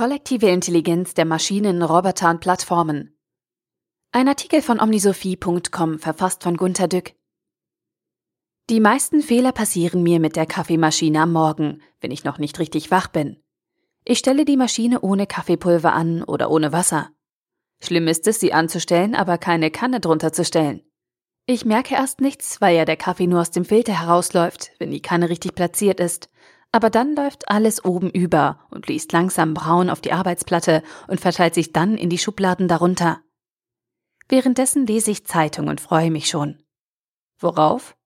Kollektive 0.00 0.48
Intelligenz 0.48 1.12
der 1.12 1.26
Maschinen, 1.26 1.82
Roboter 1.82 2.30
und 2.30 2.40
Plattformen. 2.40 3.18
Ein 4.12 4.28
Artikel 4.28 4.62
von 4.62 4.80
omnisophie.com 4.80 5.98
verfasst 5.98 6.42
von 6.42 6.56
Gunter 6.56 6.88
Dück. 6.88 7.12
Die 8.70 8.80
meisten 8.80 9.20
Fehler 9.20 9.52
passieren 9.52 10.02
mir 10.02 10.18
mit 10.18 10.36
der 10.36 10.46
Kaffeemaschine 10.46 11.20
am 11.20 11.32
Morgen, 11.34 11.82
wenn 12.00 12.12
ich 12.12 12.24
noch 12.24 12.38
nicht 12.38 12.58
richtig 12.58 12.90
wach 12.90 13.08
bin. 13.08 13.42
Ich 14.06 14.20
stelle 14.20 14.46
die 14.46 14.56
Maschine 14.56 15.02
ohne 15.02 15.26
Kaffeepulver 15.26 15.92
an 15.92 16.22
oder 16.22 16.50
ohne 16.50 16.72
Wasser. 16.72 17.10
Schlimm 17.82 18.08
ist 18.08 18.26
es, 18.26 18.40
sie 18.40 18.54
anzustellen, 18.54 19.14
aber 19.14 19.36
keine 19.36 19.70
Kanne 19.70 20.00
drunter 20.00 20.32
zu 20.32 20.46
stellen. 20.46 20.80
Ich 21.44 21.66
merke 21.66 21.94
erst 21.94 22.22
nichts, 22.22 22.62
weil 22.62 22.74
ja 22.74 22.86
der 22.86 22.96
Kaffee 22.96 23.26
nur 23.26 23.42
aus 23.42 23.50
dem 23.50 23.66
Filter 23.66 24.00
herausläuft, 24.00 24.70
wenn 24.78 24.92
die 24.92 25.02
Kanne 25.02 25.28
richtig 25.28 25.54
platziert 25.54 26.00
ist. 26.00 26.29
Aber 26.72 26.90
dann 26.90 27.16
läuft 27.16 27.48
alles 27.48 27.84
oben 27.84 28.10
über 28.10 28.60
und 28.70 28.86
liest 28.86 29.12
langsam 29.12 29.54
braun 29.54 29.90
auf 29.90 30.00
die 30.00 30.12
Arbeitsplatte 30.12 30.82
und 31.08 31.20
verteilt 31.20 31.54
sich 31.54 31.72
dann 31.72 31.96
in 31.96 32.10
die 32.10 32.18
Schubladen 32.18 32.68
darunter. 32.68 33.20
Währenddessen 34.28 34.86
lese 34.86 35.10
ich 35.10 35.26
Zeitung 35.26 35.66
und 35.66 35.80
freue 35.80 36.10
mich 36.10 36.28
schon. 36.28 36.62
Worauf? 37.40 37.96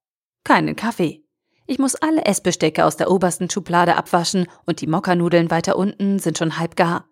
Keinen 0.44 0.76
Kaffee. 0.76 1.22
Ich 1.66 1.78
muss 1.78 1.94
alle 1.94 2.24
Essbestecke 2.24 2.84
aus 2.84 2.96
der 2.96 3.10
obersten 3.10 3.50
Schublade 3.50 3.96
abwaschen 3.96 4.46
und 4.66 4.80
die 4.80 4.86
Mokkernudeln 4.86 5.50
weiter 5.50 5.76
unten 5.76 6.18
sind 6.18 6.38
schon 6.38 6.58
halb 6.58 6.76
gar. 6.76 7.08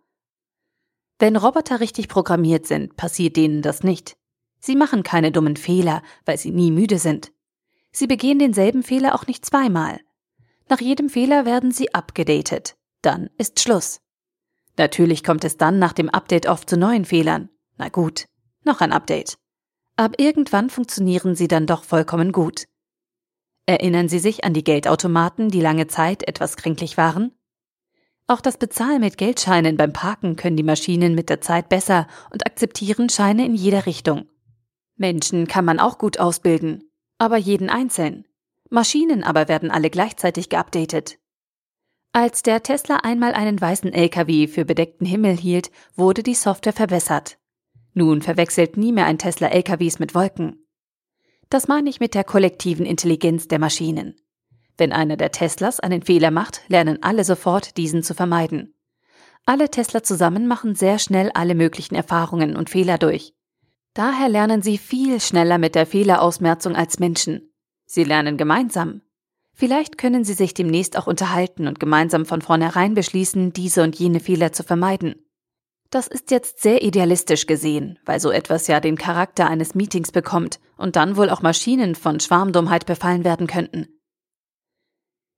Wenn 1.19 1.37
Roboter 1.37 1.81
richtig 1.81 2.09
programmiert 2.09 2.67
sind, 2.67 2.97
passiert 2.97 3.37
denen 3.37 3.63
das 3.63 3.83
nicht. 3.83 4.17
Sie 4.61 4.77
machen 4.77 5.03
keine 5.03 5.33
dummen 5.33 5.57
Fehler, 5.57 6.03
weil 6.25 6.39
sie 6.39 6.51
nie 6.51 6.71
müde 6.71 6.99
sind. 6.99 7.33
Sie 7.93 8.07
begehen 8.07 8.39
denselben 8.39 8.83
Fehler 8.83 9.15
auch 9.15 9.27
nicht 9.27 9.45
zweimal. 9.45 10.01
Nach 10.73 10.81
jedem 10.81 11.11
Fehler 11.11 11.45
werden 11.45 11.71
sie 11.71 11.93
abgedatet. 11.93 12.77
Dann 13.03 13.29
ist 13.37 13.61
Schluss. 13.61 14.01
Natürlich 14.79 15.23
kommt 15.23 15.45
es 15.45 15.59
dann 15.59 15.79
nach 15.79 15.93
dem 15.93 16.09
Update 16.09 16.47
oft 16.47 16.71
zu 16.71 16.79
neuen 16.79 17.05
Fehlern. 17.05 17.51
Na 17.77 17.91
gut, 17.91 18.25
noch 18.65 18.81
ein 18.81 18.91
Update. 18.91 19.37
Aber 19.97 20.19
irgendwann 20.19 20.71
funktionieren 20.71 21.35
sie 21.35 21.47
dann 21.47 21.67
doch 21.67 21.85
vollkommen 21.85 22.33
gut. 22.33 22.65
Erinnern 23.67 24.09
Sie 24.09 24.19
sich 24.19 24.45
an 24.45 24.55
die 24.55 24.65
Geldautomaten, 24.65 25.51
die 25.51 25.61
lange 25.61 25.89
Zeit 25.89 26.27
etwas 26.27 26.57
kränklich 26.57 26.97
waren? 26.97 27.33
Auch 28.27 28.41
das 28.41 28.57
Bezahlen 28.57 29.03
mit 29.03 29.19
Geldscheinen 29.19 29.77
beim 29.77 29.93
Parken 29.93 30.37
können 30.37 30.57
die 30.57 30.63
Maschinen 30.63 31.15
mit 31.15 31.29
der 31.29 31.43
Zeit 31.43 31.69
besser 31.69 32.07
und 32.31 32.47
akzeptieren 32.47 33.11
Scheine 33.11 33.45
in 33.45 33.55
jeder 33.55 33.85
Richtung. 33.85 34.27
Menschen 34.97 35.47
kann 35.49 35.67
man 35.67 35.79
auch 35.79 35.99
gut 35.99 36.19
ausbilden, 36.19 36.91
aber 37.19 37.37
jeden 37.37 37.69
einzeln. 37.69 38.25
Maschinen 38.73 39.23
aber 39.23 39.49
werden 39.49 39.71
alle 39.71 39.91
gleichzeitig 39.91 40.49
geupdatet. 40.49 41.19
Als 42.13 42.43
der 42.43 42.63
Tesla 42.63 42.97
einmal 42.97 43.35
einen 43.35 43.61
weißen 43.61 43.93
LKW 43.93 44.49
für 44.49 44.65
bedeckten 44.65 45.07
Himmel 45.07 45.37
hielt, 45.37 45.71
wurde 45.95 46.23
die 46.23 46.35
Software 46.35 46.73
verbessert. 46.73 47.39
Nun 47.93 48.23
verwechselt 48.23 48.79
nie 48.79 48.93
mehr 48.93 49.05
ein 49.05 49.19
Tesla 49.19 49.49
LKWs 49.49 49.99
mit 49.99 50.15
Wolken. 50.15 50.67
Das 51.51 51.69
meine 51.69 51.91
ich 51.91 52.01
mit 52.01 52.15
der 52.15 52.25
kollektiven 52.25 52.87
Intelligenz 52.87 53.47
der 53.47 53.59
Maschinen. 53.59 54.17
Wenn 54.79 54.93
einer 54.93 55.19
der 55.19 55.33
Teslas 55.33 55.79
einen 55.79 56.01
Fehler 56.01 56.31
macht, 56.31 56.63
lernen 56.69 57.03
alle 57.03 57.25
sofort, 57.25 57.77
diesen 57.77 58.03
zu 58.03 58.15
vermeiden. 58.15 58.75
Alle 59.45 59.69
Tesla 59.69 60.03
zusammen 60.03 60.47
machen 60.47 60.75
sehr 60.77 60.99
schnell 60.99 61.31
alle 61.35 61.55
möglichen 61.55 61.95
Erfahrungen 61.95 62.57
und 62.57 62.71
Fehler 62.71 62.97
durch. 62.97 63.35
Daher 63.93 64.31
lernen 64.31 64.63
sie 64.63 64.79
viel 64.79 65.21
schneller 65.21 65.59
mit 65.59 65.75
der 65.75 65.85
Fehlerausmerzung 65.85 66.75
als 66.75 66.99
Menschen. 66.99 67.52
Sie 67.95 68.05
lernen 68.05 68.39
gemeinsam. 68.39 69.03
Vielleicht 69.53 69.99
können 69.99 70.25
sie 70.25 70.33
sich 70.33 70.55
demnächst 70.55 70.97
auch 70.97 71.07
unterhalten 71.07 71.69
und 71.69 71.79
gemeinsam 71.79 72.25
von 72.25 72.41
vornherein 72.41 72.95
beschließen, 72.95 73.53
diese 73.53 73.83
und 73.83 73.99
jene 73.99 74.19
Fehler 74.19 74.51
zu 74.51 74.63
vermeiden. 74.63 75.17
Das 75.91 76.07
ist 76.07 76.31
jetzt 76.31 76.63
sehr 76.63 76.83
idealistisch 76.83 77.47
gesehen, 77.47 77.99
weil 78.07 78.19
so 78.19 78.31
etwas 78.31 78.67
ja 78.67 78.81
den 78.81 78.97
Charakter 78.97 79.47
eines 79.47 79.75
Meetings 79.75 80.11
bekommt 80.11 80.59
und 80.79 80.97
dann 80.97 81.19
wohl 81.19 81.29
auch 81.29 81.43
Maschinen 81.43 81.95
von 81.95 82.19
Schwarmdummheit 82.19 82.87
befallen 82.87 83.25
werden 83.25 83.47
könnten. 83.47 83.89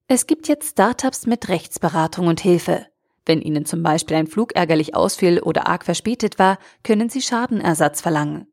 Es 0.07 0.29
gibt 0.29 0.47
jetzt 0.47 0.71
Startups 0.71 1.27
mit 1.27 1.49
Rechtsberatung 1.49 2.29
und 2.29 2.39
Hilfe. 2.39 2.87
Wenn 3.27 3.43
Ihnen 3.43 3.65
zum 3.67 3.83
Beispiel 3.83 4.17
ein 4.17 4.29
Flug 4.29 4.55
ärgerlich 4.55 4.95
ausfiel 4.95 5.41
oder 5.41 5.67
arg 5.67 5.85
verspätet 5.85 6.39
war, 6.39 6.61
können 6.85 7.09
Sie 7.09 7.21
Schadenersatz 7.21 8.01
verlangen. 8.01 8.47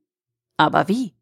Aber 0.57 0.87
wie? 0.87 1.13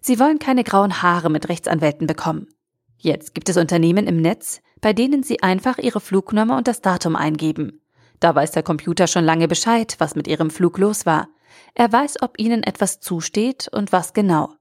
Sie 0.00 0.18
wollen 0.18 0.38
keine 0.38 0.64
grauen 0.64 1.02
Haare 1.02 1.30
mit 1.30 1.48
Rechtsanwälten 1.48 2.06
bekommen. 2.06 2.48
Jetzt 2.96 3.34
gibt 3.34 3.48
es 3.48 3.56
Unternehmen 3.56 4.06
im 4.06 4.16
Netz, 4.16 4.60
bei 4.80 4.92
denen 4.92 5.22
Sie 5.22 5.42
einfach 5.42 5.78
Ihre 5.78 6.00
Flugnummer 6.00 6.56
und 6.56 6.68
das 6.68 6.80
Datum 6.80 7.16
eingeben. 7.16 7.80
Da 8.18 8.34
weiß 8.34 8.50
der 8.50 8.62
Computer 8.62 9.06
schon 9.06 9.24
lange 9.24 9.48
Bescheid, 9.48 9.96
was 9.98 10.14
mit 10.14 10.28
Ihrem 10.28 10.50
Flug 10.50 10.78
los 10.78 11.06
war. 11.06 11.28
Er 11.74 11.90
weiß, 11.90 12.22
ob 12.22 12.38
Ihnen 12.38 12.62
etwas 12.62 13.00
zusteht 13.00 13.68
und 13.72 13.92
was 13.92 14.12
genau. 14.12 14.54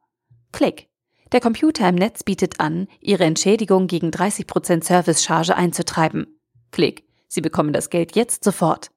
Klick. 0.51 0.87
Der 1.31 1.41
Computer 1.41 1.87
im 1.87 1.95
Netz 1.95 2.23
bietet 2.23 2.59
an, 2.59 2.87
Ihre 2.99 3.25
Entschädigung 3.25 3.87
gegen 3.87 4.09
30% 4.09 4.83
Servicecharge 4.83 5.55
einzutreiben. 5.55 6.39
Klick. 6.71 7.03
Sie 7.27 7.41
bekommen 7.41 7.73
das 7.73 7.91
Geld 7.91 8.15
jetzt 8.15 8.43
sofort. 8.43 8.89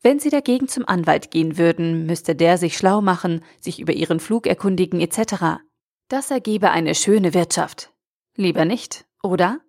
Wenn 0.00 0.20
Sie 0.20 0.30
dagegen 0.30 0.68
zum 0.68 0.86
Anwalt 0.86 1.30
gehen 1.30 1.58
würden, 1.58 2.06
müsste 2.06 2.36
der 2.36 2.56
sich 2.56 2.76
schlau 2.76 3.00
machen, 3.00 3.42
sich 3.60 3.80
über 3.80 3.92
Ihren 3.92 4.20
Flug 4.20 4.46
erkundigen 4.46 5.00
etc. 5.00 5.60
Das 6.08 6.30
ergebe 6.30 6.70
eine 6.70 6.94
schöne 6.94 7.34
Wirtschaft. 7.34 7.92
Lieber 8.36 8.64
nicht, 8.64 9.06
oder? 9.22 9.60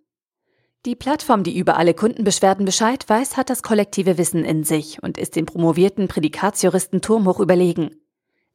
Die 0.86 0.96
Plattform, 0.96 1.44
die 1.44 1.58
über 1.58 1.76
alle 1.78 1.94
Kundenbeschwerden 1.94 2.66
Bescheid 2.66 3.04
weiß, 3.10 3.36
hat 3.36 3.50
das 3.50 3.64
kollektive 3.64 4.18
Wissen 4.18 4.46
in 4.46 4.64
sich 4.64 5.04
und 5.04 5.18
ist 5.18 5.36
den 5.36 5.46
promovierten 5.46 6.08
Prädikatsjuristen 6.08 7.02
turmhoch 7.02 7.40
überlegen. 7.40 7.96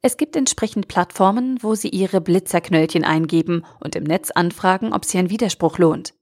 Es 0.01 0.17
gibt 0.17 0.35
entsprechend 0.35 0.87
Plattformen, 0.87 1.59
wo 1.61 1.75
Sie 1.75 1.89
Ihre 1.89 2.21
Blitzerknöllchen 2.21 3.03
eingeben 3.03 3.63
und 3.79 3.95
im 3.95 4.03
Netz 4.05 4.31
anfragen, 4.31 4.93
ob 4.93 5.03
sich 5.03 5.17
ein 5.17 5.29
Widerspruch 5.29 5.77
lohnt. 5.77 6.13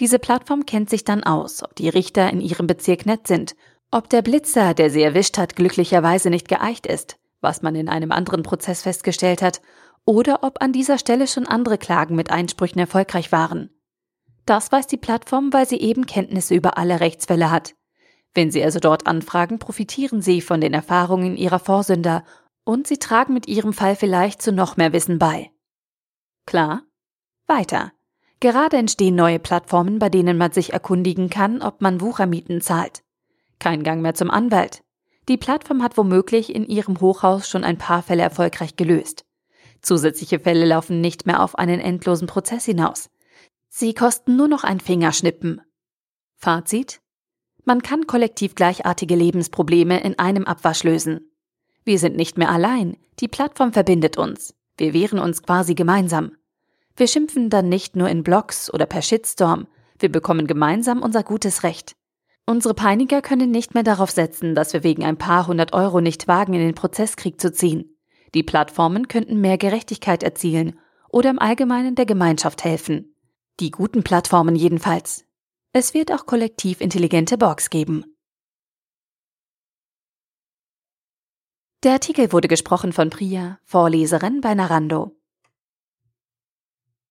Diese 0.00 0.18
Plattform 0.18 0.66
kennt 0.66 0.90
sich 0.90 1.04
dann 1.04 1.22
aus, 1.22 1.62
ob 1.62 1.74
die 1.76 1.88
Richter 1.88 2.30
in 2.30 2.40
ihrem 2.40 2.66
Bezirk 2.66 3.06
nett 3.06 3.26
sind, 3.28 3.54
ob 3.94 4.10
der 4.10 4.22
Blitzer, 4.22 4.74
der 4.74 4.90
sie 4.90 5.02
erwischt 5.02 5.38
hat, 5.38 5.54
glücklicherweise 5.54 6.28
nicht 6.28 6.48
geeicht 6.48 6.84
ist, 6.84 7.16
was 7.40 7.62
man 7.62 7.76
in 7.76 7.88
einem 7.88 8.10
anderen 8.10 8.42
Prozess 8.42 8.82
festgestellt 8.82 9.40
hat, 9.40 9.62
oder 10.04 10.42
ob 10.42 10.60
an 10.60 10.72
dieser 10.72 10.98
Stelle 10.98 11.28
schon 11.28 11.46
andere 11.46 11.78
Klagen 11.78 12.16
mit 12.16 12.32
Einsprüchen 12.32 12.80
erfolgreich 12.80 13.30
waren. 13.30 13.70
Das 14.46 14.72
weiß 14.72 14.88
die 14.88 14.96
Plattform, 14.96 15.52
weil 15.52 15.68
sie 15.68 15.78
eben 15.78 16.06
Kenntnisse 16.06 16.56
über 16.56 16.76
alle 16.76 16.98
Rechtsfälle 16.98 17.52
hat. 17.52 17.76
Wenn 18.34 18.50
Sie 18.50 18.64
also 18.64 18.80
dort 18.80 19.06
anfragen, 19.06 19.60
profitieren 19.60 20.20
Sie 20.20 20.40
von 20.40 20.60
den 20.60 20.74
Erfahrungen 20.74 21.36
Ihrer 21.36 21.60
Vorsünder 21.60 22.24
und 22.64 22.88
Sie 22.88 22.98
tragen 22.98 23.32
mit 23.32 23.46
Ihrem 23.46 23.72
Fall 23.72 23.94
vielleicht 23.94 24.42
zu 24.42 24.50
noch 24.50 24.76
mehr 24.76 24.92
Wissen 24.92 25.20
bei. 25.20 25.52
Klar? 26.46 26.82
Weiter. 27.46 27.92
Gerade 28.40 28.76
entstehen 28.76 29.14
neue 29.14 29.38
Plattformen, 29.38 30.00
bei 30.00 30.08
denen 30.08 30.36
man 30.36 30.50
sich 30.50 30.72
erkundigen 30.72 31.30
kann, 31.30 31.62
ob 31.62 31.80
man 31.80 32.00
Wuchermieten 32.00 32.60
zahlt. 32.60 33.03
Kein 33.64 33.82
Gang 33.82 34.02
mehr 34.02 34.12
zum 34.12 34.30
Anwalt. 34.30 34.84
Die 35.26 35.38
Plattform 35.38 35.82
hat 35.82 35.96
womöglich 35.96 36.54
in 36.54 36.66
ihrem 36.66 37.00
Hochhaus 37.00 37.48
schon 37.48 37.64
ein 37.64 37.78
paar 37.78 38.02
Fälle 38.02 38.22
erfolgreich 38.22 38.76
gelöst. 38.76 39.24
Zusätzliche 39.80 40.38
Fälle 40.38 40.66
laufen 40.66 41.00
nicht 41.00 41.24
mehr 41.24 41.42
auf 41.42 41.56
einen 41.56 41.80
endlosen 41.80 42.26
Prozess 42.26 42.66
hinaus. 42.66 43.08
Sie 43.70 43.94
kosten 43.94 44.36
nur 44.36 44.48
noch 44.48 44.64
ein 44.64 44.80
Fingerschnippen. 44.80 45.62
Fazit? 46.36 47.00
Man 47.64 47.80
kann 47.80 48.06
kollektiv 48.06 48.54
gleichartige 48.54 49.16
Lebensprobleme 49.16 49.98
in 50.02 50.18
einem 50.18 50.44
Abwasch 50.44 50.84
lösen. 50.84 51.30
Wir 51.84 51.98
sind 51.98 52.16
nicht 52.16 52.36
mehr 52.36 52.50
allein. 52.50 52.98
Die 53.20 53.28
Plattform 53.28 53.72
verbindet 53.72 54.18
uns. 54.18 54.54
Wir 54.76 54.92
wehren 54.92 55.18
uns 55.18 55.42
quasi 55.42 55.74
gemeinsam. 55.74 56.32
Wir 56.96 57.06
schimpfen 57.06 57.48
dann 57.48 57.70
nicht 57.70 57.96
nur 57.96 58.10
in 58.10 58.24
Blogs 58.24 58.70
oder 58.70 58.84
per 58.84 59.00
Shitstorm, 59.00 59.68
wir 59.98 60.12
bekommen 60.12 60.46
gemeinsam 60.46 61.00
unser 61.00 61.22
gutes 61.22 61.62
Recht. 61.62 61.96
Unsere 62.46 62.74
Peiniger 62.74 63.22
können 63.22 63.50
nicht 63.50 63.72
mehr 63.74 63.82
darauf 63.82 64.10
setzen, 64.10 64.54
dass 64.54 64.74
wir 64.74 64.82
wegen 64.82 65.02
ein 65.04 65.16
paar 65.16 65.46
hundert 65.46 65.72
Euro 65.72 66.00
nicht 66.00 66.28
wagen, 66.28 66.52
in 66.52 66.60
den 66.60 66.74
Prozesskrieg 66.74 67.40
zu 67.40 67.52
ziehen. 67.52 67.96
Die 68.34 68.42
Plattformen 68.42 69.08
könnten 69.08 69.40
mehr 69.40 69.56
Gerechtigkeit 69.56 70.22
erzielen 70.22 70.78
oder 71.08 71.30
im 71.30 71.38
Allgemeinen 71.38 71.94
der 71.94 72.06
Gemeinschaft 72.06 72.64
helfen. 72.64 73.14
Die 73.60 73.70
guten 73.70 74.02
Plattformen 74.02 74.56
jedenfalls. 74.56 75.24
Es 75.72 75.94
wird 75.94 76.12
auch 76.12 76.26
kollektiv 76.26 76.80
intelligente 76.80 77.38
Borgs 77.38 77.70
geben. 77.70 78.04
Der 81.82 81.92
Artikel 81.92 82.32
wurde 82.32 82.48
gesprochen 82.48 82.92
von 82.92 83.10
Priya, 83.10 83.58
Vorleserin 83.64 84.40
bei 84.40 84.54
Narando. 84.54 85.16